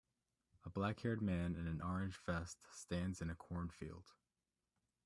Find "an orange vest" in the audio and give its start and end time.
1.67-2.57